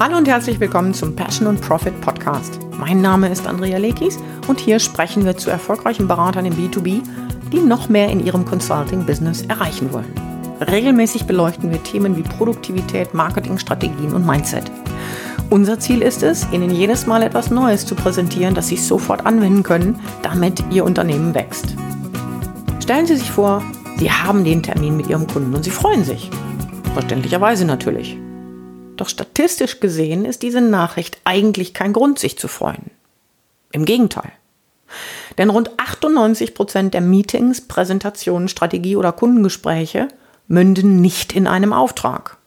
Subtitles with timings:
[0.00, 2.60] Hallo und herzlich willkommen zum Passion und Profit Podcast.
[2.78, 4.16] Mein Name ist Andrea Lekis
[4.46, 7.02] und hier sprechen wir zu erfolgreichen Beratern im B2B,
[7.50, 10.14] die noch mehr in ihrem Consulting-Business erreichen wollen.
[10.60, 14.70] Regelmäßig beleuchten wir Themen wie Produktivität, Marketingstrategien und Mindset.
[15.50, 19.64] Unser Ziel ist es, Ihnen jedes Mal etwas Neues zu präsentieren, das Sie sofort anwenden
[19.64, 21.74] können, damit Ihr Unternehmen wächst.
[22.80, 23.64] Stellen Sie sich vor,
[23.96, 26.30] Sie haben den Termin mit Ihrem Kunden und Sie freuen sich.
[26.94, 28.16] Verständlicherweise natürlich.
[28.98, 32.90] Doch statistisch gesehen ist diese Nachricht eigentlich kein Grund, sich zu freuen.
[33.72, 34.32] Im Gegenteil.
[35.38, 40.08] Denn rund 98 Prozent der Meetings, Präsentationen, Strategie oder Kundengespräche
[40.48, 42.38] münden nicht in einem Auftrag.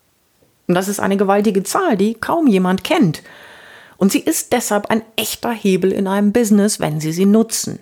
[0.68, 3.24] Und das ist eine gewaltige Zahl, die kaum jemand kennt.
[3.96, 7.80] Und sie ist deshalb ein echter Hebel in einem Business, wenn Sie sie nutzen.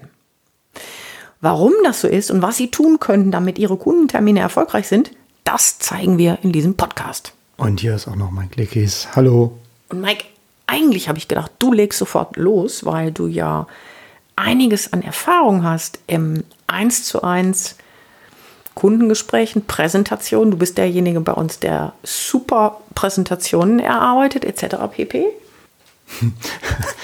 [1.41, 5.11] Warum das so ist und was Sie tun können, damit Ihre Kundentermine erfolgreich sind,
[5.43, 7.33] das zeigen wir in diesem Podcast.
[7.59, 9.09] Und hier ist auch noch mein Clickies.
[9.15, 9.57] Hallo.
[9.89, 10.23] Und Mike,
[10.65, 13.67] eigentlich habe ich gedacht, du legst sofort los, weil du ja
[14.37, 17.75] einiges an Erfahrung hast im 1 zu 1
[18.75, 20.51] Kundengesprächen, Präsentationen.
[20.51, 24.77] Du bist derjenige bei uns, der super Präsentationen erarbeitet, etc.
[24.91, 25.25] pp.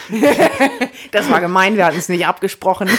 [1.11, 2.89] das war gemein, wir hatten es nicht abgesprochen.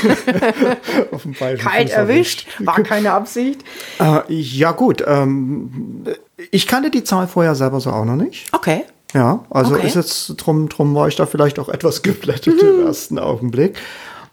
[1.58, 3.62] Kalt erwischt, war keine Absicht.
[4.00, 5.04] Äh, ja, gut.
[5.06, 6.04] Ähm,
[6.50, 8.52] ich kannte die Zahl vorher selber so auch noch nicht.
[8.52, 8.84] Okay.
[9.14, 9.86] Ja, also okay.
[9.86, 12.68] ist jetzt drum, drum war ich da vielleicht auch etwas geblättet mhm.
[12.68, 13.76] im ersten Augenblick.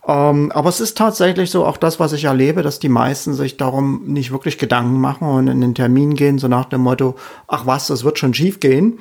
[0.06, 3.56] Ähm, aber es ist tatsächlich so, auch das, was ich erlebe, dass die meisten sich
[3.56, 7.16] darum nicht wirklich Gedanken machen und in den Termin gehen, so nach dem Motto,
[7.48, 9.00] ach was, das wird schon schief gehen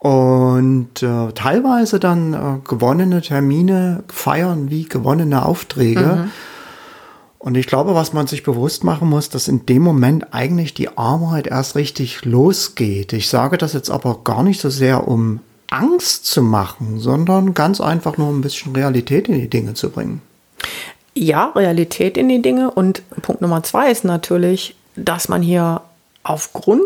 [0.00, 6.00] und äh, teilweise dann äh, gewonnene Termine feiern wie gewonnene Aufträge.
[6.00, 6.30] Mhm.
[7.38, 10.96] Und ich glaube, was man sich bewusst machen muss, dass in dem Moment eigentlich die
[10.96, 13.12] Arbeit erst richtig losgeht.
[13.12, 17.80] Ich sage das jetzt aber gar nicht so sehr, um Angst zu machen, sondern ganz
[17.80, 20.22] einfach nur ein bisschen Realität in die Dinge zu bringen.
[21.14, 22.70] Ja, Realität in die Dinge.
[22.70, 25.82] Und Punkt Nummer zwei ist natürlich, dass man hier
[26.22, 26.82] aufgrund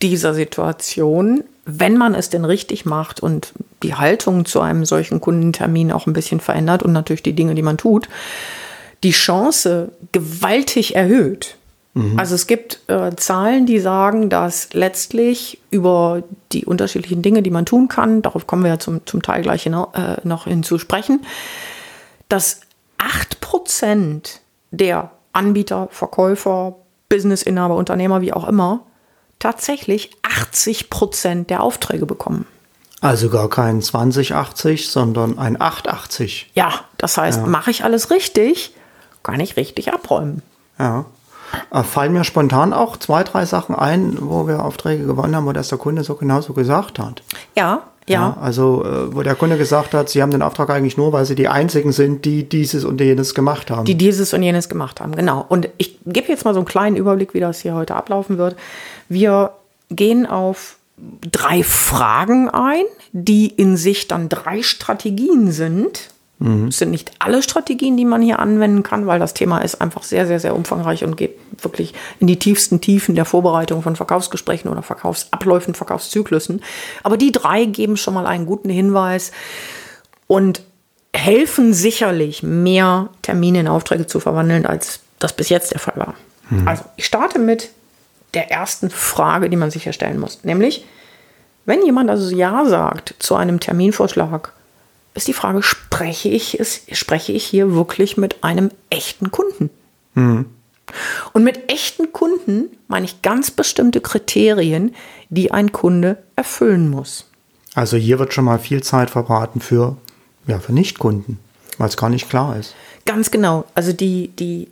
[0.00, 3.52] dieser Situation wenn man es denn richtig macht und
[3.82, 7.62] die Haltung zu einem solchen Kundentermin auch ein bisschen verändert und natürlich die Dinge, die
[7.62, 8.08] man tut,
[9.02, 11.56] die Chance gewaltig erhöht.
[11.94, 12.18] Mhm.
[12.18, 17.66] Also es gibt äh, Zahlen, die sagen, dass letztlich über die unterschiedlichen Dinge, die man
[17.66, 21.24] tun kann, darauf kommen wir ja zum, zum Teil gleich hin, äh, noch hinzusprechen,
[22.28, 22.60] dass
[22.98, 24.38] 8%
[24.70, 26.76] der Anbieter, Verkäufer,
[27.08, 28.86] Businessinhaber, Unternehmer, wie auch immer,
[29.38, 32.46] tatsächlich 80 Prozent der Aufträge bekommen.
[33.00, 36.52] Also gar kein 2080, sondern ein 880.
[36.54, 37.46] Ja, das heißt, ja.
[37.46, 38.74] mache ich alles richtig,
[39.24, 40.42] kann ich richtig abräumen.
[40.78, 41.04] Ja.
[41.72, 45.52] Äh, fallen mir spontan auch zwei, drei Sachen ein, wo wir Aufträge gewonnen haben, wo
[45.52, 47.22] das der Kunde so genauso gesagt hat.
[47.56, 48.20] Ja, ja.
[48.20, 51.24] ja also, äh, wo der Kunde gesagt hat, sie haben den Auftrag eigentlich nur, weil
[51.24, 53.84] sie die einzigen sind, die dieses und jenes gemacht haben.
[53.84, 55.44] Die dieses und jenes gemacht haben, genau.
[55.48, 58.56] Und ich gebe jetzt mal so einen kleinen Überblick, wie das hier heute ablaufen wird.
[59.08, 59.52] Wir
[59.96, 60.76] gehen auf
[61.30, 66.10] drei Fragen ein, die in sich dann drei Strategien sind.
[66.38, 66.68] Mhm.
[66.68, 70.02] Es sind nicht alle Strategien, die man hier anwenden kann, weil das Thema ist einfach
[70.02, 74.70] sehr, sehr, sehr umfangreich und geht wirklich in die tiefsten Tiefen der Vorbereitung von Verkaufsgesprächen
[74.70, 76.62] oder Verkaufsabläufen, Verkaufszyklussen.
[77.02, 79.32] Aber die drei geben schon mal einen guten Hinweis
[80.26, 80.62] und
[81.14, 86.14] helfen sicherlich, mehr Termine in Aufträge zu verwandeln, als das bis jetzt der Fall war.
[86.50, 86.66] Mhm.
[86.66, 87.70] Also, ich starte mit
[88.34, 90.44] der ersten Frage, die man sich ja stellen muss.
[90.44, 90.84] Nämlich,
[91.64, 94.52] wenn jemand also Ja sagt zu einem Terminvorschlag,
[95.14, 99.70] ist die Frage, spreche ich, es, spreche ich hier wirklich mit einem echten Kunden?
[100.14, 100.46] Mhm.
[101.32, 104.94] Und mit echten Kunden meine ich ganz bestimmte Kriterien,
[105.28, 107.26] die ein Kunde erfüllen muss.
[107.74, 109.96] Also hier wird schon mal viel Zeit verbraten für,
[110.46, 111.38] ja, für Nichtkunden,
[111.78, 112.74] weil es gar nicht klar ist.
[113.06, 113.64] Ganz genau.
[113.74, 114.68] Also die, die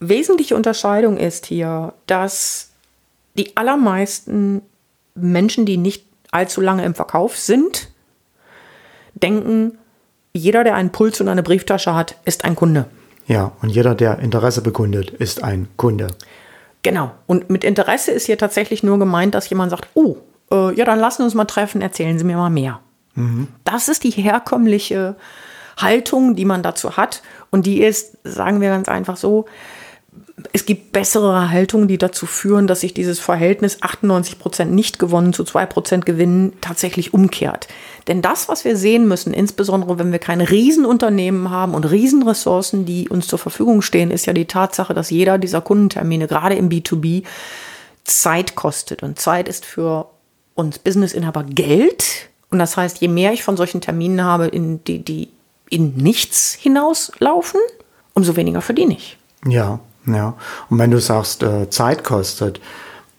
[0.00, 2.71] wesentliche Unterscheidung ist hier, dass
[3.38, 4.62] die allermeisten
[5.14, 7.88] Menschen, die nicht allzu lange im Verkauf sind,
[9.14, 9.78] denken,
[10.32, 12.86] jeder, der einen Puls und eine Brieftasche hat, ist ein Kunde.
[13.26, 16.08] Ja, und jeder, der Interesse bekundet, ist ein Kunde.
[16.82, 17.12] Genau.
[17.26, 20.16] Und mit Interesse ist hier tatsächlich nur gemeint, dass jemand sagt, oh,
[20.50, 22.80] äh, ja, dann lassen wir uns mal treffen, erzählen Sie mir mal mehr.
[23.14, 23.48] Mhm.
[23.64, 25.16] Das ist die herkömmliche
[25.76, 27.22] Haltung, die man dazu hat.
[27.50, 29.46] Und die ist, sagen wir ganz einfach so,
[30.52, 35.32] es gibt bessere Haltungen, die dazu führen, dass sich dieses Verhältnis 98 Prozent nicht gewonnen
[35.32, 37.68] zu 2 Prozent Gewinnen tatsächlich umkehrt.
[38.08, 43.08] Denn das, was wir sehen müssen, insbesondere wenn wir kein Riesenunternehmen haben und Riesenressourcen, die
[43.08, 47.24] uns zur Verfügung stehen, ist ja die Tatsache, dass jeder dieser Kundentermine, gerade im B2B,
[48.04, 49.02] Zeit kostet.
[49.02, 50.06] Und Zeit ist für
[50.54, 54.98] uns Businessinhaber Geld Und das heißt, je mehr ich von solchen Terminen habe, in die,
[54.98, 55.30] die
[55.70, 57.60] in nichts hinauslaufen,
[58.12, 59.16] umso weniger verdiene ich.
[59.46, 60.34] Ja, ja.
[60.70, 62.60] Und wenn du sagst, äh, Zeit kostet,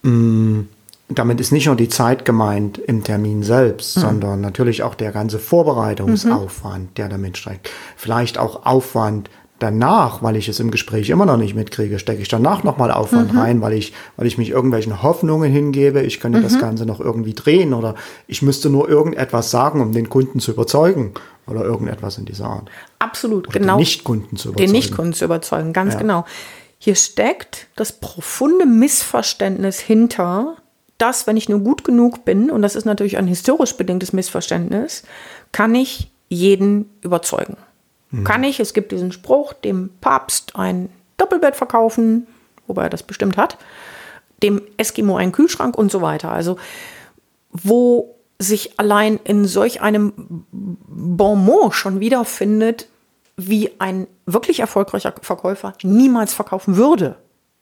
[0.02, 0.68] mh, mm,
[1.08, 4.00] damit ist nicht nur die Zeit gemeint im Termin selbst, mhm.
[4.00, 6.94] sondern natürlich auch der ganze Vorbereitungsaufwand, mhm.
[6.94, 7.70] der damit steckt.
[7.96, 9.28] Vielleicht auch Aufwand
[9.58, 13.32] danach, weil ich es im Gespräch immer noch nicht mitkriege, stecke ich danach nochmal Aufwand
[13.32, 13.38] mhm.
[13.38, 16.60] rein, weil ich, weil ich mich irgendwelchen Hoffnungen hingebe, ich könnte das mhm.
[16.60, 17.94] Ganze noch irgendwie drehen oder
[18.26, 21.12] ich müsste nur irgendetwas sagen, um den Kunden zu überzeugen
[21.46, 22.70] oder irgendetwas in dieser Art.
[22.98, 23.74] Absolut, oder genau.
[23.74, 24.66] Den Nichtkunden zu überzeugen.
[24.66, 26.00] Den Nichtkunden zu überzeugen, ganz ja.
[26.00, 26.24] genau.
[26.78, 30.56] Hier steckt das profunde Missverständnis hinter,
[30.98, 35.02] dass, wenn ich nur gut genug bin, und das ist natürlich ein historisch bedingtes Missverständnis,
[35.52, 37.56] kann ich jeden überzeugen.
[38.10, 38.24] Mhm.
[38.24, 42.26] Kann ich, es gibt diesen Spruch, dem Papst ein Doppelbett verkaufen,
[42.66, 43.58] wobei er das bestimmt hat,
[44.42, 46.30] dem Eskimo einen Kühlschrank und so weiter.
[46.30, 46.58] Also,
[47.50, 50.12] wo sich allein in solch einem
[50.52, 52.88] Bonmot schon wiederfindet,
[53.36, 57.16] wie ein wirklich erfolgreicher Verkäufer niemals verkaufen würde.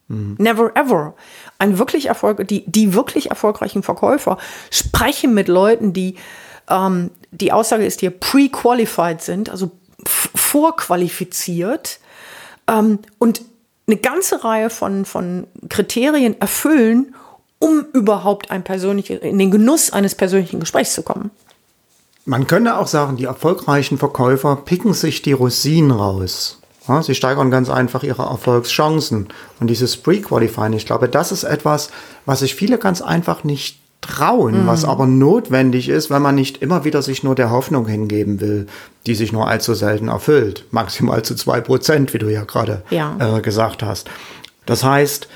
[0.08, 0.36] Mhm.
[0.38, 1.14] Never ever.
[1.58, 4.38] Ein wirklich Erfolg, die, die wirklich erfolgreichen Verkäufer
[4.70, 6.16] sprechen mit Leuten, die,
[6.68, 9.70] ähm, die Aussage ist hier, pre-qualified sind, also
[10.06, 12.00] vorqualifiziert
[12.68, 13.42] ähm, und
[13.86, 17.14] eine ganze Reihe von, von Kriterien erfüllen,
[17.58, 21.30] um überhaupt ein persönliche, in den Genuss eines persönlichen Gesprächs zu kommen.
[22.24, 26.58] Man könnte auch sagen, die erfolgreichen Verkäufer picken sich die Rosinen raus.
[26.88, 29.28] Ja, sie steigern ganz einfach ihre Erfolgschancen.
[29.60, 31.90] Und dieses Pre-Qualifying, ich glaube, das ist etwas,
[32.26, 34.66] was sich viele ganz einfach nicht trauen, mhm.
[34.66, 38.66] was aber notwendig ist, wenn man nicht immer wieder sich nur der Hoffnung hingeben will,
[39.06, 40.66] die sich nur allzu selten erfüllt.
[40.72, 43.16] Maximal zu zwei Prozent, wie du ja gerade ja.
[43.36, 44.10] äh, gesagt hast.
[44.66, 45.28] Das heißt,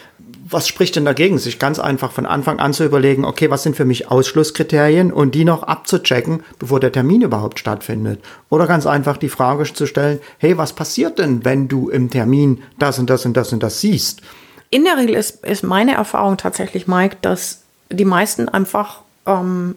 [0.49, 3.75] was spricht denn dagegen, sich ganz einfach von Anfang an zu überlegen, okay, was sind
[3.75, 8.21] für mich Ausschlusskriterien und die noch abzuchecken, bevor der Termin überhaupt stattfindet?
[8.49, 12.63] Oder ganz einfach die Frage zu stellen, hey, was passiert denn, wenn du im Termin
[12.79, 14.23] das und das und das und das siehst?
[14.71, 19.75] In der Regel ist, ist meine Erfahrung tatsächlich, Mike, dass die meisten einfach ähm,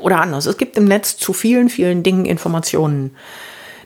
[0.00, 0.46] oder anders.
[0.46, 3.16] Es gibt im Netz zu vielen, vielen Dingen Informationen.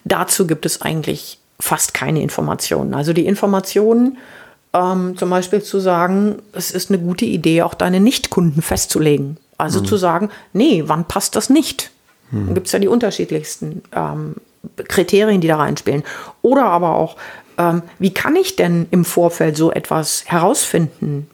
[0.05, 2.93] Dazu gibt es eigentlich fast keine Informationen.
[2.93, 4.19] Also die Informationen,
[4.73, 9.37] ähm, zum Beispiel zu sagen, es ist eine gute Idee, auch deine Nichtkunden festzulegen.
[9.59, 9.85] Also mhm.
[9.85, 11.91] zu sagen, nee, wann passt das nicht?
[12.31, 12.47] Mhm.
[12.47, 14.37] Dann gibt es ja die unterschiedlichsten ähm,
[14.89, 16.03] Kriterien, die da reinspielen.
[16.41, 17.17] Oder aber auch,
[17.59, 21.29] ähm, wie kann ich denn im Vorfeld so etwas herausfinden?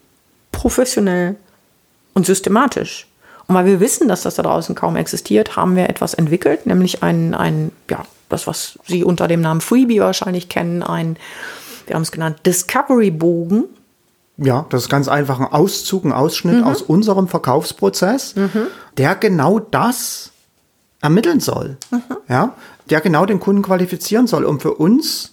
[0.51, 1.37] Professionell
[2.15, 3.07] und systematisch.
[3.47, 7.03] Und weil wir wissen, dass das da draußen kaum existiert, haben wir etwas entwickelt, nämlich
[7.03, 11.17] ein, ein ja, das, was Sie unter dem Namen Freebie wahrscheinlich kennen, ein
[11.89, 13.65] wir haben es genannt, Discovery-Bogen.
[14.39, 16.65] Ja, das ist ganz einfach ein Auszug, ein Ausschnitt mhm.
[16.65, 18.69] aus unserem Verkaufsprozess, mhm.
[18.97, 20.31] der genau das
[21.01, 21.77] ermitteln soll.
[21.91, 22.03] Mhm.
[22.29, 22.55] Ja,
[22.89, 25.33] der genau den Kunden qualifizieren soll, um für uns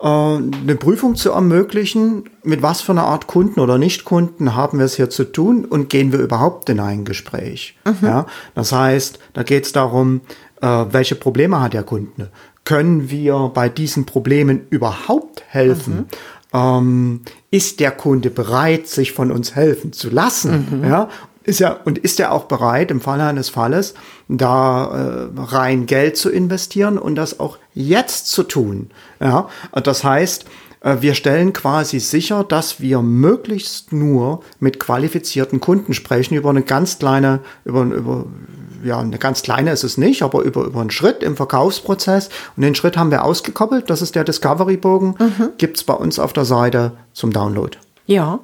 [0.00, 4.86] äh, eine Prüfung zu ermöglichen, mit was für einer Art Kunden oder Nichtkunden haben wir
[4.86, 7.76] es hier zu tun und gehen wir überhaupt in ein Gespräch.
[7.84, 7.96] Mhm.
[8.02, 10.22] Ja, das heißt, da geht es darum,
[10.60, 12.30] äh, welche Probleme hat der Kunde?
[12.64, 15.94] Können wir bei diesen Problemen überhaupt helfen?
[15.94, 16.06] Mhm.
[16.54, 17.20] Ähm,
[17.50, 20.66] ist der Kunde bereit, sich von uns helfen zu lassen?
[20.70, 20.88] Mhm.
[20.88, 21.08] Ja,
[21.44, 23.94] ist ja und ist er auch bereit, im Falle eines Falles
[24.28, 28.90] da äh, rein Geld zu investieren und das auch jetzt zu tun?
[29.20, 29.48] Ja,
[29.82, 30.46] das heißt,
[30.82, 36.62] äh, wir stellen quasi sicher, dass wir möglichst nur mit qualifizierten Kunden sprechen über eine
[36.62, 38.26] ganz kleine, über, über
[38.82, 42.28] ja, eine ganz kleine ist es nicht, aber über, über einen Schritt im Verkaufsprozess.
[42.56, 43.88] Und den Schritt haben wir ausgekoppelt.
[43.90, 45.14] Das ist der Discovery-Bogen.
[45.18, 45.48] Mhm.
[45.58, 47.76] Gibt es bei uns auf der Seite zum Download.
[48.06, 48.40] Ja.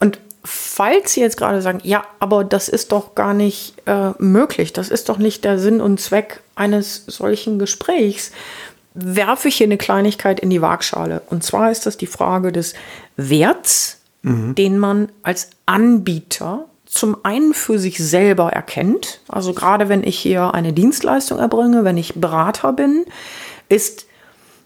[0.00, 4.72] Und falls Sie jetzt gerade sagen, ja, aber das ist doch gar nicht äh, möglich,
[4.72, 8.30] das ist doch nicht der Sinn und Zweck eines solchen Gesprächs,
[8.94, 11.22] werfe ich hier eine Kleinigkeit in die Waagschale.
[11.28, 12.74] Und zwar ist das die Frage des
[13.16, 14.54] Werts, mhm.
[14.54, 19.20] den man als Anbieter zum einen für sich selber erkennt.
[19.28, 23.04] Also gerade wenn ich hier eine Dienstleistung erbringe, wenn ich Berater bin,
[23.68, 24.06] ist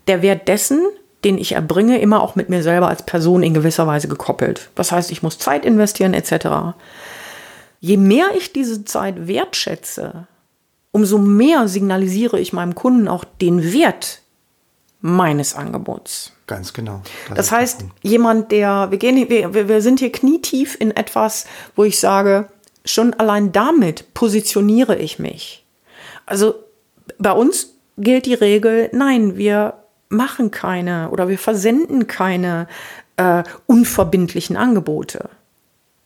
[0.06, 0.86] der Wert dessen,
[1.24, 4.68] den ich erbringe, immer auch mit mir selber als Person in gewisser Weise gekoppelt.
[4.74, 6.76] Das heißt, ich muss Zeit investieren etc.
[7.80, 10.26] Je mehr ich diese Zeit wertschätze,
[10.92, 14.20] umso mehr signalisiere ich meinem Kunden auch den Wert
[15.00, 16.32] meines Angebots.
[16.46, 17.02] Ganz genau.
[17.28, 21.84] Das, das heißt, jemand, der, wir, gehen, wir, wir sind hier knietief in etwas, wo
[21.84, 22.48] ich sage,
[22.84, 25.64] schon allein damit positioniere ich mich.
[26.26, 26.54] Also
[27.18, 29.74] bei uns gilt die Regel, nein, wir
[30.08, 32.66] machen keine oder wir versenden keine
[33.16, 35.28] äh, unverbindlichen Angebote.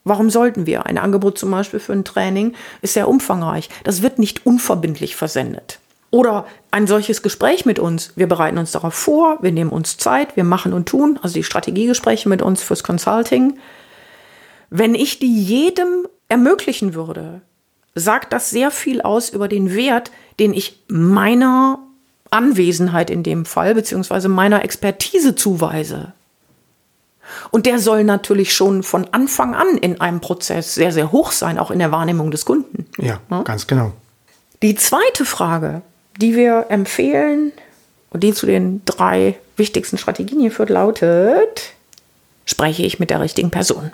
[0.04, 0.86] Warum sollten wir?
[0.86, 3.68] Ein Angebot zum Beispiel für ein Training ist sehr umfangreich.
[3.84, 5.78] Das wird nicht unverbindlich versendet.
[6.12, 8.12] Oder ein solches Gespräch mit uns.
[8.16, 11.42] Wir bereiten uns darauf vor, wir nehmen uns Zeit, wir machen und tun, also die
[11.42, 13.58] Strategiegespräche mit uns fürs Consulting.
[14.68, 17.40] Wenn ich die jedem ermöglichen würde,
[17.94, 21.78] sagt das sehr viel aus über den Wert, den ich meiner
[22.30, 26.12] Anwesenheit in dem Fall, beziehungsweise meiner Expertise zuweise.
[27.50, 31.58] Und der soll natürlich schon von Anfang an in einem Prozess sehr, sehr hoch sein,
[31.58, 32.86] auch in der Wahrnehmung des Kunden.
[32.98, 33.42] Ja, ja?
[33.44, 33.92] ganz genau.
[34.60, 35.80] Die zweite Frage,
[36.16, 37.52] die wir empfehlen
[38.10, 41.72] und die zu den drei wichtigsten Strategien hier führt, lautet,
[42.44, 43.92] spreche ich mit der richtigen Person?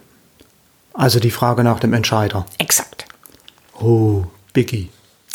[0.92, 2.46] Also die Frage nach dem Entscheider.
[2.58, 3.06] Exakt.
[3.80, 4.88] Oh, Biggie.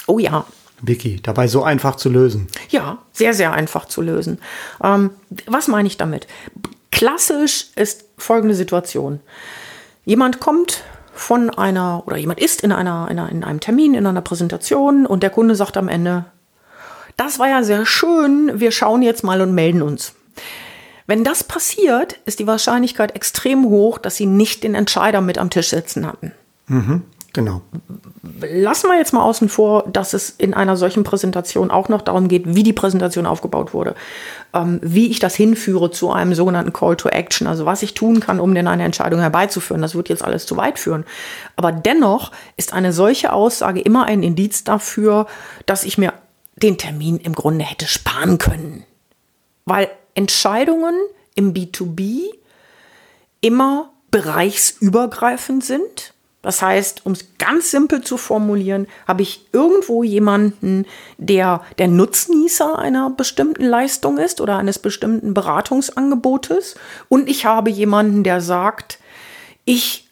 [0.08, 0.46] Oh ja.
[0.82, 2.48] Biggie, dabei so einfach zu lösen.
[2.70, 4.40] Ja, sehr, sehr einfach zu lösen.
[4.84, 5.12] Ähm,
[5.46, 6.28] was meine ich damit?
[6.92, 9.22] Klassisch ist folgende Situation.
[10.04, 14.06] Jemand kommt von einer oder jemand ist in, einer, in, einer, in einem Termin, in
[14.06, 16.26] einer Präsentation und der Kunde sagt am Ende,
[17.18, 20.14] das war ja sehr schön, wir schauen jetzt mal und melden uns.
[21.06, 25.50] Wenn das passiert, ist die Wahrscheinlichkeit extrem hoch, dass sie nicht den Entscheider mit am
[25.50, 26.32] Tisch sitzen hatten.
[26.68, 27.04] Mhm,
[27.34, 27.62] genau.
[28.42, 32.30] Lassen wir jetzt mal außen vor, dass es in einer solchen Präsentation auch noch darum
[32.30, 33.96] geht, wie die Präsentation aufgebaut wurde,
[34.54, 38.22] ähm, wie ich das hinführe zu einem sogenannten Call to Action, also was ich tun
[38.22, 39.82] kann, um denn eine Entscheidung herbeizuführen.
[39.82, 41.04] Das wird jetzt alles zu weit führen.
[41.58, 45.28] Aber dennoch ist eine solche Aussage immer ein Indiz dafür,
[45.66, 46.14] dass ich mir
[46.56, 48.86] den Termin im Grunde hätte sparen können.
[49.66, 50.96] Weil Entscheidungen
[51.36, 52.26] im B2B
[53.42, 56.14] immer bereichsübergreifend sind.
[56.44, 60.86] Das heißt, um es ganz simpel zu formulieren, habe ich irgendwo jemanden,
[61.18, 66.76] der der Nutznießer einer bestimmten Leistung ist oder eines bestimmten Beratungsangebotes
[67.08, 69.00] und ich habe jemanden, der sagt,
[69.64, 70.10] ich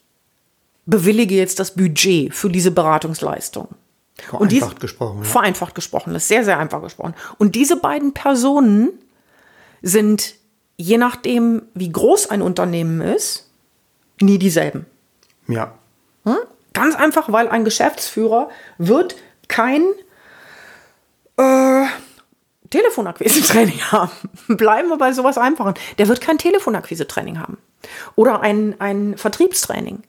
[0.86, 3.68] bewillige jetzt das Budget für diese Beratungsleistung.
[4.30, 5.20] Vereinfacht und dies, gesprochen.
[5.20, 5.24] Ja.
[5.24, 7.16] Vereinfacht gesprochen, das ist sehr, sehr einfach gesprochen.
[7.38, 8.90] Und diese beiden Personen
[9.82, 10.36] sind,
[10.78, 13.50] je nachdem, wie groß ein Unternehmen ist,
[14.20, 14.86] nie dieselben.
[15.48, 15.74] Ja.
[16.26, 16.38] Hm?
[16.74, 19.16] Ganz einfach, weil ein Geschäftsführer wird
[19.48, 19.84] kein
[21.38, 21.86] äh,
[22.70, 24.12] Telefonakquise-Training haben.
[24.48, 25.74] Bleiben wir bei sowas Einfachen.
[25.98, 27.58] Der wird kein Telefonakquise-Training haben.
[28.16, 30.04] Oder ein, ein Vertriebstraining.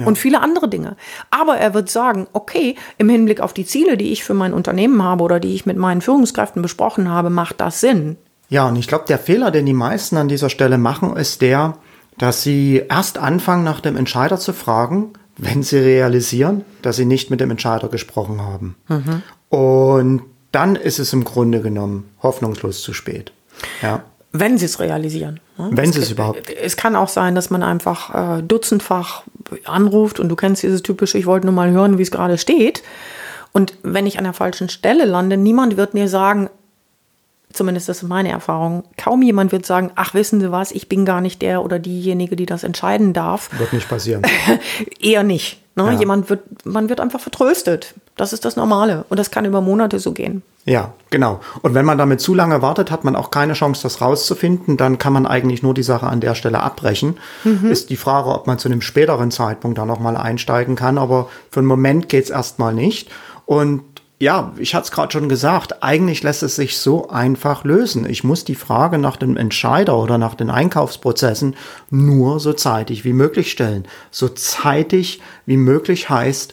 [0.00, 0.06] Ja.
[0.06, 0.96] Und viele andere Dinge.
[1.30, 5.02] Aber er wird sagen, okay, im Hinblick auf die Ziele, die ich für mein Unternehmen
[5.02, 8.16] habe oder die ich mit meinen Führungskräften besprochen habe, macht das Sinn.
[8.48, 11.76] Ja, und ich glaube, der Fehler, den die meisten an dieser Stelle machen, ist der,
[12.18, 17.30] dass sie erst anfangen, nach dem Entscheider zu fragen, wenn sie realisieren, dass sie nicht
[17.30, 18.76] mit dem Entscheider gesprochen haben.
[18.88, 19.22] Mhm.
[19.48, 23.32] Und dann ist es im Grunde genommen hoffnungslos zu spät.
[23.82, 24.04] Ja.
[24.32, 25.40] Wenn sie es realisieren.
[25.58, 25.70] Ne?
[25.72, 26.48] Wenn sie es überhaupt.
[26.50, 29.24] Es kann auch sein, dass man einfach äh, dutzendfach
[29.64, 32.82] anruft und du kennst dieses typische, ich wollte nur mal hören, wie es gerade steht.
[33.52, 36.48] Und wenn ich an der falschen Stelle lande, niemand wird mir sagen,
[37.52, 41.04] zumindest das ist meine Erfahrung, kaum jemand wird sagen, ach wissen Sie was, ich bin
[41.04, 43.50] gar nicht der oder diejenige, die das entscheiden darf.
[43.58, 44.22] Wird nicht passieren.
[45.00, 45.60] Eher nicht.
[45.74, 45.84] Ne?
[45.84, 45.98] Ja.
[45.98, 47.94] Jemand wird, man wird einfach vertröstet.
[48.16, 49.04] Das ist das Normale.
[49.08, 50.42] Und das kann über Monate so gehen.
[50.66, 51.40] Ja, genau.
[51.62, 54.76] Und wenn man damit zu lange wartet, hat man auch keine Chance, das rauszufinden.
[54.76, 57.18] Dann kann man eigentlich nur die Sache an der Stelle abbrechen.
[57.44, 57.70] Mhm.
[57.70, 60.98] Ist die Frage, ob man zu einem späteren Zeitpunkt da nochmal einsteigen kann.
[60.98, 63.10] Aber für einen Moment geht es erstmal nicht.
[63.46, 63.82] Und
[64.18, 68.04] ja, ich hatte es gerade schon gesagt, eigentlich lässt es sich so einfach lösen.
[68.08, 71.56] Ich muss die Frage nach dem Entscheider oder nach den Einkaufsprozessen
[71.88, 73.88] nur so zeitig wie möglich stellen.
[74.10, 76.52] So zeitig wie möglich heißt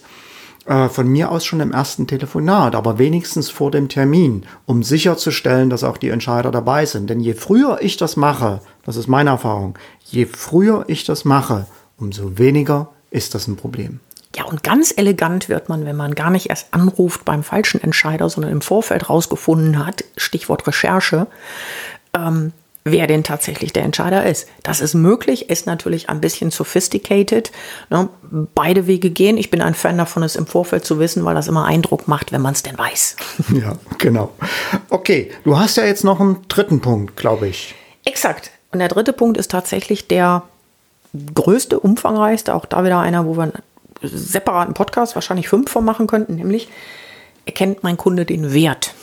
[0.68, 5.70] äh, von mir aus schon im ersten Telefonat, aber wenigstens vor dem Termin, um sicherzustellen,
[5.70, 7.08] dass auch die Entscheider dabei sind.
[7.08, 11.66] Denn je früher ich das mache, das ist meine Erfahrung, je früher ich das mache,
[11.96, 14.00] umso weniger ist das ein Problem.
[14.36, 18.28] Ja, und ganz elegant wird man, wenn man gar nicht erst anruft beim falschen Entscheider,
[18.28, 21.28] sondern im Vorfeld rausgefunden hat, Stichwort Recherche,
[22.14, 22.52] ähm,
[22.90, 24.48] wer denn tatsächlich der Entscheider ist.
[24.62, 27.52] Das ist möglich, ist natürlich ein bisschen sophisticated.
[27.90, 28.08] Ne?
[28.54, 29.36] Beide Wege gehen.
[29.36, 32.32] Ich bin ein Fan davon, es im Vorfeld zu wissen, weil das immer Eindruck macht,
[32.32, 33.16] wenn man es denn weiß.
[33.58, 34.30] Ja, genau.
[34.88, 37.74] Okay, du hast ja jetzt noch einen dritten Punkt, glaube ich.
[38.04, 38.50] Exakt.
[38.70, 40.42] Und der dritte Punkt ist tatsächlich der
[41.34, 43.52] größte, umfangreichste, auch da wieder einer, wo wir
[44.02, 46.68] separaten Podcast wahrscheinlich fünf von machen könnten, nämlich
[47.46, 48.94] erkennt mein Kunde den Wert.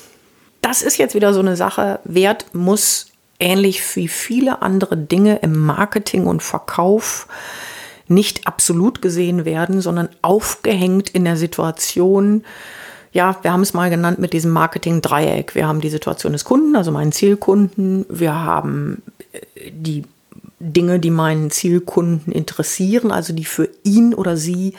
[0.62, 2.00] Das ist jetzt wieder so eine Sache.
[2.06, 3.08] Wert muss
[3.40, 7.28] ähnlich wie viele andere Dinge im Marketing und Verkauf
[8.08, 12.44] nicht absolut gesehen werden, sondern aufgehängt in der Situation.
[13.12, 15.56] Ja, wir haben es mal genannt mit diesem Marketing-Dreieck.
[15.56, 18.06] Wir haben die Situation des Kunden, also meinen Zielkunden.
[18.10, 19.02] Wir haben
[19.32, 20.04] äh, die
[20.60, 24.74] Dinge, die meinen Zielkunden interessieren, also die für ihn oder sie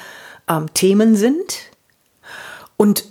[0.48, 1.70] ähm, Themen sind.
[2.76, 3.06] Und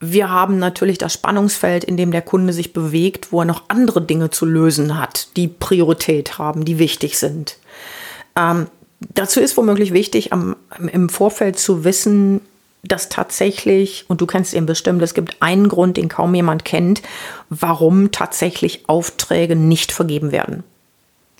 [0.00, 4.02] wir haben natürlich das Spannungsfeld, in dem der Kunde sich bewegt, wo er noch andere
[4.02, 7.56] Dinge zu lösen hat, die Priorität haben, die wichtig sind.
[8.36, 8.66] Ähm,
[9.14, 10.56] dazu ist womöglich wichtig, am,
[10.92, 12.42] im Vorfeld zu wissen,
[12.82, 17.02] dass tatsächlich, und du kennst ihn bestimmt, es gibt einen Grund, den kaum jemand kennt,
[17.48, 20.62] warum tatsächlich Aufträge nicht vergeben werden.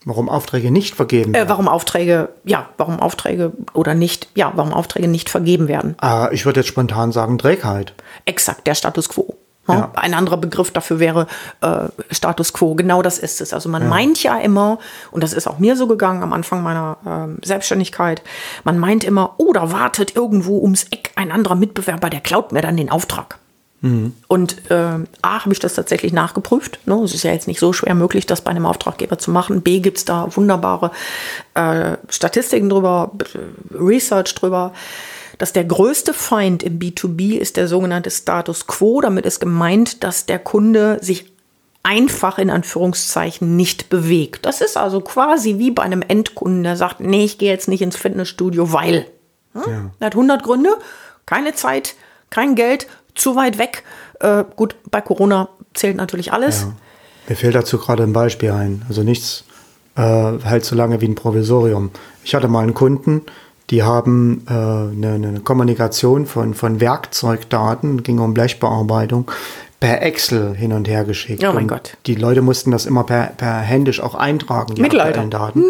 [0.09, 1.47] Warum Aufträge nicht vergeben werden?
[1.47, 5.97] Äh, warum Aufträge, ja, warum Aufträge oder nicht, ja, warum Aufträge nicht vergeben werden.
[6.01, 7.93] Äh, ich würde jetzt spontan sagen Trägheit.
[8.25, 9.35] Exakt, der Status quo.
[9.67, 9.91] Ja.
[9.97, 11.27] Ein anderer Begriff dafür wäre
[11.61, 12.77] äh, Status quo.
[12.77, 13.53] Genau das ist es.
[13.53, 13.89] Also man ja.
[13.89, 14.79] meint ja immer,
[15.11, 18.23] und das ist auch mir so gegangen am Anfang meiner äh, Selbstständigkeit,
[18.63, 22.63] man meint immer, oh, da wartet irgendwo ums Eck ein anderer Mitbewerber, der klaut mir
[22.63, 23.41] dann den Auftrag.
[23.87, 24.15] Mhm.
[24.29, 26.81] Und äh, A, habe ich das tatsächlich nachgeprüft.
[26.87, 26.95] Ne?
[27.05, 29.63] Es ist ja jetzt nicht so schwer möglich, das bei einem Auftraggeber zu machen.
[29.63, 30.91] B, gibt es da wunderbare
[31.55, 33.13] äh, Statistiken drüber,
[33.71, 34.73] Research drüber
[35.39, 39.01] dass der größte Feind im B2B ist der sogenannte Status quo.
[39.01, 41.31] Damit ist gemeint, dass der Kunde sich
[41.83, 44.45] einfach in Anführungszeichen nicht bewegt.
[44.45, 47.83] Das ist also quasi wie bei einem Endkunden, der sagt, nee, ich gehe jetzt nicht
[47.83, 49.07] ins Fitnessstudio, weil.
[49.53, 49.63] Hm?
[49.67, 49.91] Ja.
[50.01, 50.71] Er hat 100 Gründe,
[51.27, 51.95] keine Zeit,
[52.31, 53.83] kein Geld, zu weit weg.
[54.21, 56.63] Äh, gut, bei Corona zählt natürlich alles.
[56.63, 56.73] Ja.
[57.29, 58.83] Mir fällt dazu gerade ein Beispiel ein.
[58.89, 59.45] Also nichts
[59.97, 61.91] äh, hält so lange wie ein Provisorium.
[62.23, 63.23] Ich hatte mal einen Kunden,
[63.71, 69.31] die haben äh, eine, eine Kommunikation von, von Werkzeugdaten, ging um Blechbearbeitung,
[69.81, 71.43] per Excel hin und her geschickt.
[71.45, 71.97] Oh mein und Gott.
[72.07, 75.63] Die Leute mussten das immer per, per händisch auch eintragen, die aktuellen Daten.
[75.63, 75.69] Hm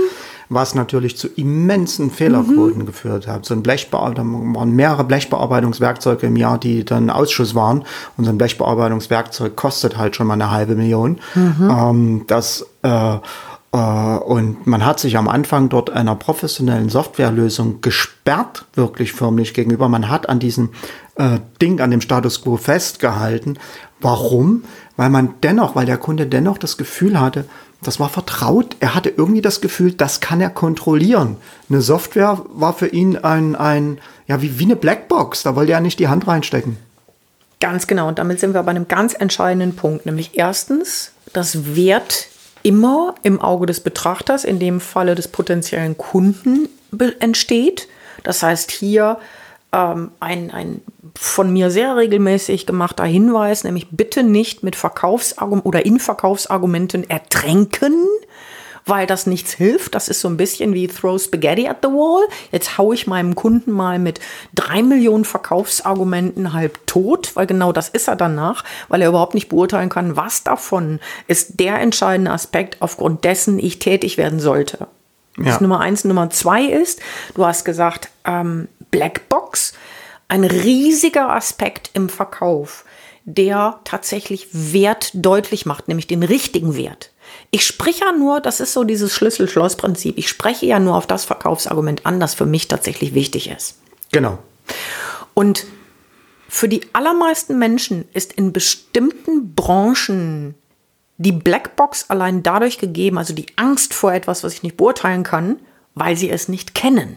[0.48, 2.86] was natürlich zu immensen Fehlerquoten mhm.
[2.86, 3.44] geführt hat.
[3.44, 7.84] So ein Blechbearbeitung, waren mehrere Blechbearbeitungswerkzeuge im Jahr, die dann Ausschuss waren.
[8.16, 11.18] Und so ein Blechbearbeitungswerkzeug kostet halt schon mal eine halbe Million.
[11.34, 11.70] Mhm.
[11.70, 13.18] Ähm, das äh,
[13.72, 19.88] äh, und man hat sich am Anfang dort einer professionellen Softwarelösung gesperrt, wirklich förmlich gegenüber.
[19.88, 20.70] Man hat an diesem
[21.16, 23.58] äh, Ding, an dem Status quo festgehalten.
[24.00, 24.64] Warum?
[24.96, 27.44] Weil man dennoch, weil der Kunde dennoch das Gefühl hatte,
[27.82, 28.76] das war vertraut.
[28.80, 31.36] Er hatte irgendwie das Gefühl, das kann er kontrollieren.
[31.68, 35.42] Eine Software war für ihn ein, ein ja, wie, wie eine Blackbox.
[35.42, 36.78] Da wollte er nicht die Hand reinstecken.
[37.60, 38.08] Ganz genau.
[38.08, 40.06] Und damit sind wir bei einem ganz entscheidenden Punkt.
[40.06, 42.28] Nämlich erstens, das Wert
[42.62, 46.68] immer im Auge des Betrachters, in dem Falle des potenziellen Kunden,
[47.20, 47.88] entsteht.
[48.24, 49.18] Das heißt, hier
[49.72, 50.80] ähm, ein, ein
[51.18, 58.06] von mir sehr regelmäßig gemachter Hinweis, nämlich bitte nicht mit Verkaufsargumenten oder in Verkaufsargumenten ertränken,
[58.84, 59.94] weil das nichts hilft.
[59.94, 62.26] Das ist so ein bisschen wie throw spaghetti at the wall.
[62.52, 64.20] Jetzt haue ich meinem Kunden mal mit
[64.54, 69.48] drei Millionen Verkaufsargumenten halb tot, weil genau das ist er danach, weil er überhaupt nicht
[69.48, 74.86] beurteilen kann, was davon ist der entscheidende Aspekt, aufgrund dessen ich tätig werden sollte.
[75.36, 75.60] Das ja.
[75.60, 76.04] Nummer eins.
[76.04, 77.00] Nummer zwei ist,
[77.34, 79.74] du hast gesagt, ähm, Blackbox
[80.28, 82.84] ein riesiger Aspekt im Verkauf,
[83.24, 87.12] der tatsächlich Wert deutlich macht, nämlich den richtigen Wert.
[87.50, 91.24] Ich spreche ja nur, das ist so dieses Schlüssel-Schloss-Prinzip, ich spreche ja nur auf das
[91.24, 93.78] Verkaufsargument an, das für mich tatsächlich wichtig ist.
[94.12, 94.38] Genau.
[95.34, 95.66] Und
[96.48, 100.54] für die allermeisten Menschen ist in bestimmten Branchen
[101.18, 105.58] die Blackbox allein dadurch gegeben, also die Angst vor etwas, was ich nicht beurteilen kann,
[105.94, 107.16] weil sie es nicht kennen.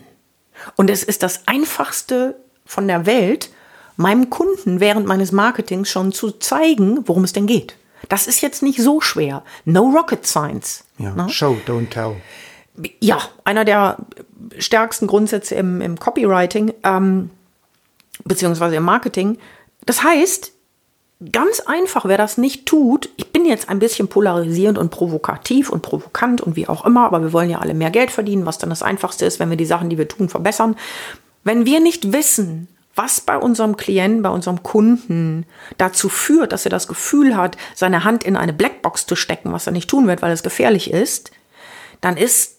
[0.75, 2.35] Und es ist das einfachste
[2.69, 3.49] von der Welt,
[3.97, 7.75] meinem Kunden während meines Marketings schon zu zeigen, worum es denn geht.
[8.09, 9.43] Das ist jetzt nicht so schwer.
[9.65, 10.83] No rocket science.
[10.99, 11.27] Ja, ne?
[11.29, 12.17] Show, don't tell.
[13.01, 13.97] Ja, einer der
[14.59, 17.31] stärksten Grundsätze im, im Copywriting, ähm,
[18.23, 19.39] beziehungsweise im Marketing.
[19.87, 20.53] Das heißt,
[21.31, 25.81] ganz einfach, wer das nicht tut, ich bin jetzt ein bisschen polarisierend und provokativ und
[25.81, 28.69] provokant und wie auch immer, aber wir wollen ja alle mehr Geld verdienen, was dann
[28.69, 30.75] das Einfachste ist, wenn wir die Sachen, die wir tun, verbessern.
[31.49, 35.47] Wenn wir nicht wissen, was bei unserem Klienten, bei unserem Kunden
[35.79, 39.65] dazu führt, dass er das Gefühl hat, seine Hand in eine Blackbox zu stecken, was
[39.65, 41.31] er nicht tun wird, weil es gefährlich ist,
[42.01, 42.57] dann ist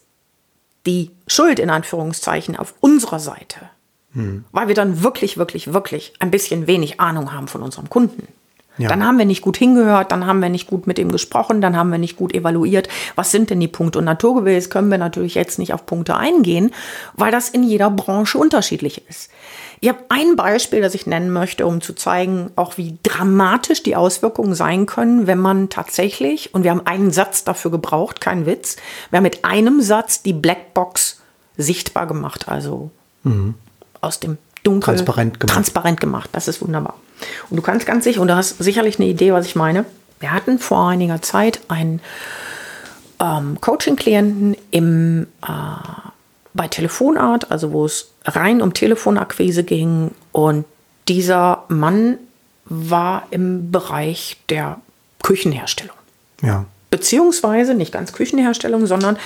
[0.85, 3.69] die Schuld in Anführungszeichen auf unserer Seite.
[4.11, 4.43] Hm.
[4.51, 8.27] Weil wir dann wirklich, wirklich, wirklich ein bisschen wenig Ahnung haben von unserem Kunden.
[8.81, 8.89] Ja.
[8.89, 11.77] Dann haben wir nicht gut hingehört, dann haben wir nicht gut mit ihm gesprochen, dann
[11.77, 13.99] haben wir nicht gut evaluiert, was sind denn die Punkte.
[13.99, 16.71] Und naturgemäß können wir natürlich jetzt nicht auf Punkte eingehen,
[17.13, 19.29] weil das in jeder Branche unterschiedlich ist.
[19.83, 23.95] Ich habe ein Beispiel, das ich nennen möchte, um zu zeigen, auch wie dramatisch die
[23.95, 28.77] Auswirkungen sein können, wenn man tatsächlich, und wir haben einen Satz dafür gebraucht, kein Witz,
[29.09, 31.19] wir haben mit einem Satz die Blackbox
[31.57, 32.91] sichtbar gemacht, also
[33.23, 33.55] mhm.
[34.01, 35.53] aus dem Dunkel transparent gemacht.
[35.55, 36.29] transparent gemacht.
[36.33, 36.95] Das ist wunderbar.
[37.49, 39.85] Und du kannst ganz sicher, und du hast sicherlich eine Idee, was ich meine.
[40.19, 41.99] Wir hatten vor einiger Zeit ein
[43.19, 45.49] ähm, Coaching-Klienten im, äh,
[46.53, 50.11] bei Telefonart, also wo es rein um Telefonakquise ging.
[50.31, 50.65] Und
[51.07, 52.17] dieser Mann
[52.65, 54.79] war im Bereich der
[55.23, 55.95] Küchenherstellung.
[56.41, 56.65] Ja.
[56.89, 59.17] Beziehungsweise nicht ganz Küchenherstellung, sondern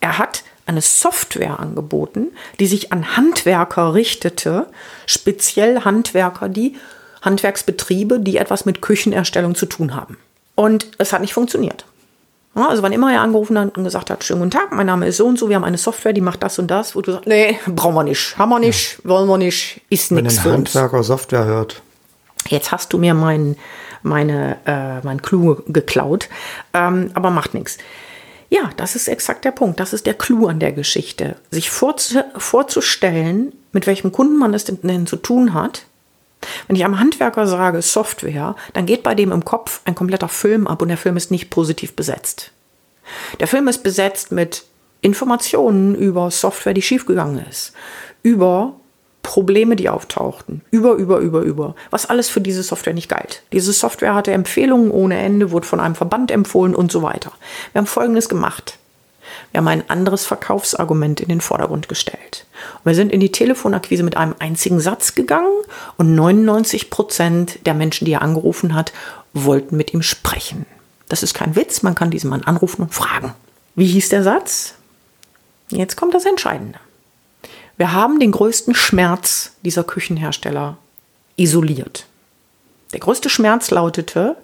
[0.00, 2.28] er hat eine Software angeboten,
[2.60, 4.66] die sich an Handwerker richtete,
[5.06, 6.76] speziell Handwerker, die
[7.22, 10.16] Handwerksbetriebe, die etwas mit Küchenerstellung zu tun haben.
[10.54, 11.84] Und es hat nicht funktioniert.
[12.54, 15.06] Ja, also wann immer er angerufen hat und gesagt hat, schönen guten Tag, mein Name
[15.06, 17.12] ist so und so, wir haben eine Software, die macht das und das, wo du
[17.12, 20.74] sagst, nee, brauchen wir nicht, haben wir nicht, wollen wir nicht, ist nichts für uns.
[20.74, 21.80] Wenn ein Handwerker Software hört.
[22.48, 23.56] Jetzt hast du mir mein,
[24.02, 26.28] meine, äh, mein Clou geklaut,
[26.74, 27.78] ähm, aber macht nichts.
[28.48, 29.78] Ja, das ist exakt der Punkt.
[29.78, 31.36] Das ist der Clou an der Geschichte.
[31.52, 35.84] Sich vorzu vorzustellen, mit welchem Kunden man es denn zu tun hat.
[36.66, 40.66] Wenn ich einem Handwerker sage Software, dann geht bei dem im Kopf ein kompletter Film
[40.66, 42.52] ab und der Film ist nicht positiv besetzt.
[43.40, 44.64] Der Film ist besetzt mit
[45.02, 47.72] Informationen über Software, die schiefgegangen ist,
[48.22, 48.74] über
[49.22, 50.62] Probleme, die auftauchten.
[50.70, 51.74] Über, über, über, über.
[51.90, 53.42] Was alles für diese Software nicht galt.
[53.52, 57.32] Diese Software hatte Empfehlungen ohne Ende, wurde von einem Verband empfohlen und so weiter.
[57.72, 58.79] Wir haben Folgendes gemacht.
[59.52, 62.46] Wir haben ein anderes Verkaufsargument in den Vordergrund gestellt.
[62.76, 65.52] Und wir sind in die Telefonakquise mit einem einzigen Satz gegangen
[65.96, 68.92] und 99 Prozent der Menschen, die er angerufen hat,
[69.32, 70.66] wollten mit ihm sprechen.
[71.08, 73.34] Das ist kein Witz, man kann diesen Mann anrufen und fragen.
[73.74, 74.74] Wie hieß der Satz?
[75.70, 76.78] Jetzt kommt das Entscheidende.
[77.76, 80.76] Wir haben den größten Schmerz dieser Küchenhersteller
[81.36, 82.06] isoliert.
[82.92, 84.36] Der größte Schmerz lautete,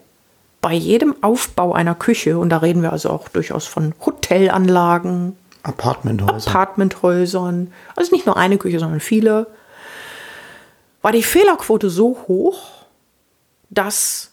[0.67, 6.53] bei jedem Aufbau einer Küche, und da reden wir also auch durchaus von Hotelanlagen, Apartmenthäusern,
[6.53, 7.73] Apartmenthäusern.
[7.95, 9.47] Also nicht nur eine Küche, sondern viele,
[11.03, 12.67] war die Fehlerquote so hoch,
[13.71, 14.33] dass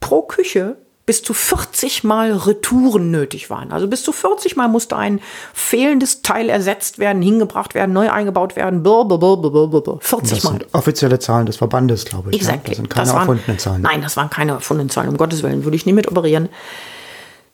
[0.00, 3.72] pro Küche bis zu 40 Mal Retouren nötig waren.
[3.72, 5.20] Also bis zu 40 Mal musste ein
[5.52, 8.82] fehlendes Teil ersetzt werden, hingebracht werden, neu eingebaut werden.
[8.82, 9.98] Blablabla.
[10.00, 10.50] 40 das Mal.
[10.52, 12.36] sind offizielle Zahlen des Verbandes, glaube ich.
[12.36, 12.56] Exactly.
[12.56, 12.68] Ja?
[12.70, 13.82] Das sind keine das waren, erfundenen Zahlen.
[13.82, 15.10] Nein, das waren keine erfundenen Zahlen.
[15.10, 16.48] Um Gottes Willen würde ich nie mit operieren.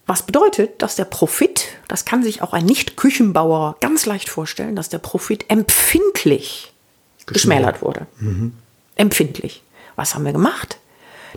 [0.07, 4.89] Was bedeutet, dass der Profit, das kann sich auch ein Nicht-Küchenbauer ganz leicht vorstellen, dass
[4.89, 6.73] der Profit empfindlich
[7.27, 8.07] geschmälert, geschmälert wurde.
[8.19, 8.55] Mhm.
[8.97, 9.63] Empfindlich.
[9.97, 10.79] Was haben wir gemacht?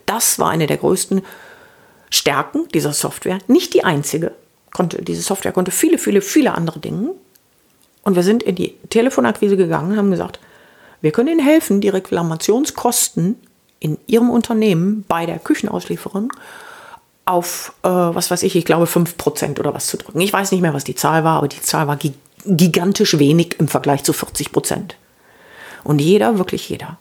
[0.05, 1.21] Das war eine der größten
[2.13, 3.39] Stärken dieser Software.
[3.47, 4.33] Nicht die einzige.
[4.71, 7.11] Konnte, diese Software konnte viele, viele, viele andere Dinge.
[8.03, 10.39] Und wir sind in die Telefonakquise gegangen und haben gesagt,
[11.01, 13.35] wir können Ihnen helfen, die Reklamationskosten
[13.79, 16.31] in Ihrem Unternehmen bei der Küchenauslieferung
[17.25, 20.21] auf, äh, was weiß ich, ich glaube 5% oder was zu drücken.
[20.21, 21.97] Ich weiß nicht mehr, was die Zahl war, aber die Zahl war
[22.45, 24.91] gigantisch wenig im Vergleich zu 40%.
[25.83, 26.97] Und jeder, wirklich jeder,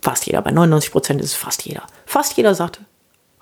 [0.00, 2.82] fast jeder, bei 99% ist es fast jeder, fast jeder sagte,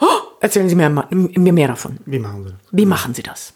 [0.01, 0.07] oh,
[0.41, 1.99] erzählen Sie mir, mir mehr davon.
[2.07, 2.61] Wie machen Sie das?
[2.73, 3.53] Wie machen Sie das?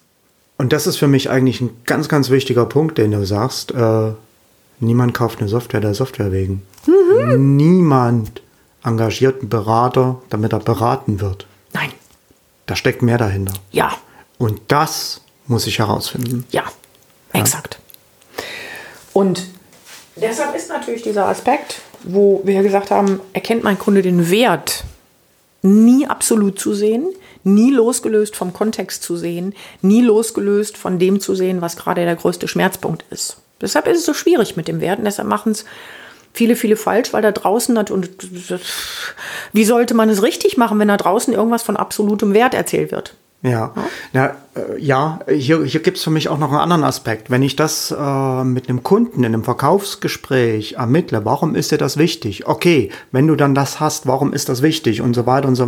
[0.57, 3.71] Und das ist für mich eigentlich ein ganz, ganz wichtiger Punkt, den du sagst.
[3.71, 4.11] Äh,
[4.79, 6.61] niemand kauft eine Software der Software wegen.
[6.87, 7.57] Mhm.
[7.57, 8.41] Niemand
[8.83, 11.47] engagiert einen Berater, damit er beraten wird.
[11.73, 11.91] Nein.
[12.67, 13.53] Da steckt mehr dahinter.
[13.71, 13.91] Ja.
[14.37, 16.45] Und das muss ich herausfinden.
[16.51, 16.63] Ja,
[17.33, 17.41] ja.
[17.41, 17.79] exakt.
[19.13, 19.45] Und
[20.15, 24.83] deshalb ist natürlich dieser Aspekt, wo wir gesagt haben, erkennt mein Kunde den Wert
[25.65, 27.07] nie absolut zu sehen,
[27.43, 32.15] nie losgelöst vom Kontext zu sehen, nie losgelöst von dem zu sehen, was gerade der
[32.15, 33.37] größte Schmerzpunkt ist.
[33.61, 35.65] Deshalb ist es so schwierig mit dem Werten, deshalb machen es
[36.33, 38.09] viele, viele falsch, weil da draußen hat und
[39.53, 43.15] wie sollte man es richtig machen, wenn da draußen irgendwas von absolutem Wert erzählt wird?
[43.45, 43.73] Ja,
[44.11, 47.29] ja, äh, ja hier, hier gibt es für mich auch noch einen anderen Aspekt.
[47.29, 51.97] Wenn ich das äh, mit einem Kunden in einem Verkaufsgespräch ermittle, warum ist dir das
[51.97, 52.47] wichtig?
[52.47, 55.67] Okay, wenn du dann das hast, warum ist das wichtig und so weiter und so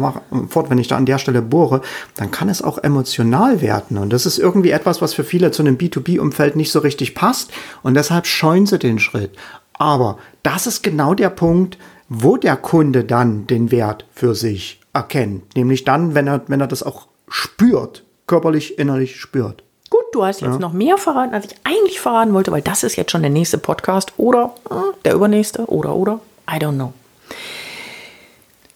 [0.49, 1.81] fort, wenn ich da an der Stelle bohre,
[2.15, 3.99] dann kann es auch emotional werden.
[3.99, 7.51] Und das ist irgendwie etwas, was für viele zu einem B2B-Umfeld nicht so richtig passt
[7.83, 9.31] und deshalb scheuen sie den Schritt.
[9.73, 11.77] Aber das ist genau der Punkt,
[12.09, 15.55] wo der Kunde dann den Wert für sich erkennt.
[15.55, 19.63] Nämlich dann, wenn er, wenn er das auch spürt, körperlich, innerlich spürt.
[19.89, 20.59] Gut, du hast jetzt ja.
[20.59, 23.57] noch mehr verraten, als ich eigentlich verraten wollte, weil das ist jetzt schon der nächste
[23.57, 26.93] Podcast oder äh, der übernächste oder oder I don't know.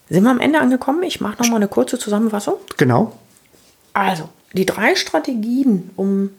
[0.08, 1.02] Sind wir am Ende angekommen?
[1.02, 2.56] Ich mache noch mal eine kurze Zusammenfassung.
[2.76, 3.12] Genau.
[3.94, 6.30] Also, die drei Strategien, um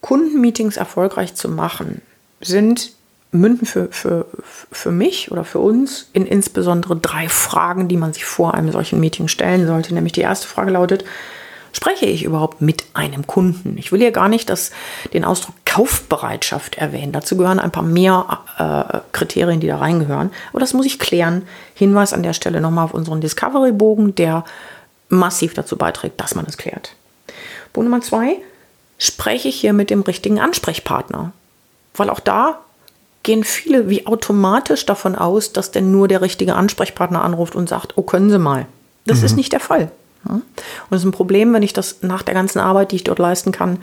[0.00, 2.00] Kundenmeetings erfolgreich zu machen,
[2.40, 2.92] sind
[3.30, 4.26] münden für, für,
[4.72, 9.00] für mich oder für uns in insbesondere drei Fragen, die man sich vor einem solchen
[9.00, 9.94] Meeting stellen sollte.
[9.94, 11.04] Nämlich die erste Frage lautet,
[11.72, 13.76] spreche ich überhaupt mit einem Kunden?
[13.78, 14.70] Ich will hier gar nicht das,
[15.12, 17.12] den Ausdruck Kaufbereitschaft erwähnen.
[17.12, 20.30] Dazu gehören ein paar mehr äh, Kriterien, die da reingehören.
[20.50, 21.46] Aber das muss ich klären.
[21.74, 24.44] Hinweis an der Stelle nochmal auf unseren Discovery-Bogen, der
[25.08, 26.94] massiv dazu beiträgt, dass man es klärt.
[27.72, 28.36] Punkt Nummer zwei.
[28.98, 31.32] spreche ich hier mit dem richtigen Ansprechpartner?
[31.94, 32.58] Weil auch da
[33.22, 37.92] gehen viele wie automatisch davon aus, dass denn nur der richtige Ansprechpartner anruft und sagt,
[37.96, 38.66] oh, können Sie mal.
[39.04, 39.24] Das mhm.
[39.26, 39.90] ist nicht der Fall.
[40.24, 40.42] Und
[40.90, 43.52] das ist ein Problem, wenn ich das nach der ganzen Arbeit, die ich dort leisten
[43.52, 43.82] kann,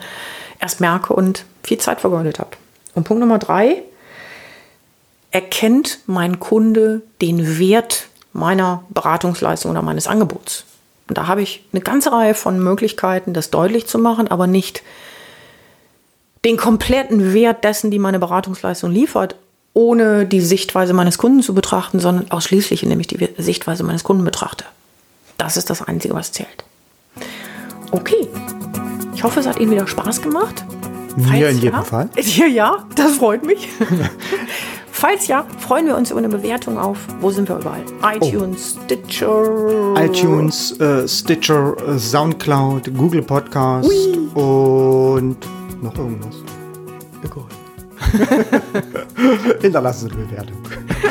[0.60, 2.50] erst merke und viel Zeit vergeudet habe.
[2.94, 3.82] Und Punkt Nummer drei,
[5.30, 10.64] erkennt mein Kunde den Wert meiner Beratungsleistung oder meines Angebots?
[11.08, 14.82] Und da habe ich eine ganze Reihe von Möglichkeiten, das deutlich zu machen, aber nicht
[16.44, 19.36] den kompletten Wert dessen, die meine Beratungsleistung liefert,
[19.74, 24.24] ohne die Sichtweise meines Kunden zu betrachten, sondern ausschließlich, indem ich die Sichtweise meines Kunden
[24.24, 24.64] betrachte.
[25.38, 26.64] Das ist das Einzige, was zählt.
[27.90, 28.28] Okay.
[29.14, 30.64] Ich hoffe, es hat Ihnen wieder Spaß gemacht.
[31.16, 32.10] Mir in jedem ja, Fall.
[32.16, 33.68] Ja, ja, das freut mich.
[34.92, 37.82] Falls ja, freuen wir uns über eine Bewertung auf, wo sind wir überall?
[38.02, 38.84] iTunes, oh.
[38.84, 39.94] Stitcher.
[39.98, 44.28] iTunes, äh, Stitcher, äh, Soundcloud, Google Podcast Ui.
[44.34, 45.36] und
[45.82, 46.36] noch irgendwas.
[47.22, 47.44] Egal.
[49.60, 50.56] Hinterlassen Sie eine Bewertung.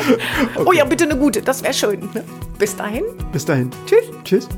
[0.08, 0.18] Okay.
[0.64, 2.00] Oh ja, bitte eine gute, das wäre schön.
[2.14, 2.24] Ne?
[2.58, 3.04] Bis dahin.
[3.32, 3.70] Bis dahin.
[3.86, 4.10] Tschüss.
[4.24, 4.48] Tschüss.